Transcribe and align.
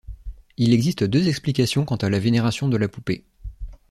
Il 0.57 0.73
existe 0.73 1.03
deux 1.03 1.27
explications 1.27 1.85
quant 1.85 1.97
à 1.97 2.09
la 2.09 2.17
vénération 2.17 2.67
de 2.67 2.75
la 2.75 2.87
poupée. 2.87 3.23